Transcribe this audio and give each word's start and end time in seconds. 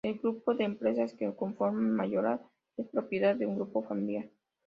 El 0.03 0.17
grupo 0.17 0.55
de 0.55 0.63
empresas 0.63 1.13
que 1.13 1.31
conforman 1.35 1.91
Mayoral 1.95 2.41
es 2.75 2.87
propiedad 2.87 3.35
de 3.35 3.45
un 3.45 3.53
grupo 3.57 3.83
familiar. 3.83 4.31